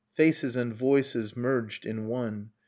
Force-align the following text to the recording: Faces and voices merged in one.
Faces 0.15 0.55
and 0.55 0.73
voices 0.73 1.37
merged 1.37 1.85
in 1.85 2.07
one. 2.07 2.49